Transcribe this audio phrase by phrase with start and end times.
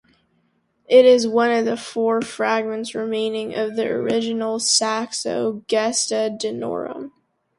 [0.87, 7.11] It is one of the four fragments remaining of the original Saxo "Gesta Danorum".